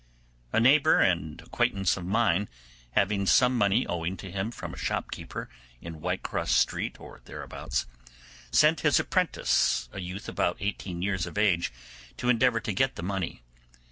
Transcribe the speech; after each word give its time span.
A 0.51 0.59
neighbour 0.59 0.99
and 0.99 1.39
acquaintance 1.41 1.95
of 1.95 2.03
mine, 2.07 2.49
having 2.93 3.27
some 3.27 3.55
money 3.55 3.85
owing 3.85 4.17
to 4.17 4.31
him 4.31 4.49
from 4.49 4.73
a 4.73 4.77
shopkeeper 4.77 5.47
in 5.79 5.99
Whitecross 6.01 6.51
Street 6.51 6.99
or 6.99 7.21
thereabouts, 7.25 7.85
sent 8.49 8.79
his 8.79 8.99
apprentice, 8.99 9.89
a 9.91 9.99
youth 9.99 10.27
about 10.27 10.57
eighteen 10.59 11.03
years 11.03 11.27
of 11.27 11.37
age, 11.37 11.71
to 12.17 12.29
endeavour 12.29 12.61
to 12.61 12.73
get 12.73 12.95
the 12.95 13.03
money. 13.03 13.43